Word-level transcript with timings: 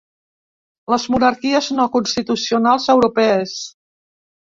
Les 0.93 1.03
monarquies 1.15 1.67
no 1.79 1.85
constitucionals 1.97 2.89
europees. 2.95 3.55